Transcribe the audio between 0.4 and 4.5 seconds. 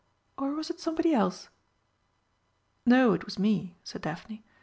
was it somebody else?" "No, it was me," said Daphne.